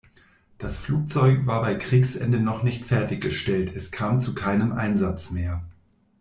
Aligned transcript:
Das 0.57 0.79
Flugzeug 0.79 1.45
war 1.45 1.61
bei 1.61 1.75
Kriegsende 1.75 2.39
noch 2.39 2.63
nicht 2.63 2.85
fertiggestellt; 2.87 3.71
es 3.75 3.91
kam 3.91 4.19
zu 4.19 4.33
keinem 4.33 4.71
Einsatz 4.71 5.29
mehr. 5.29 5.63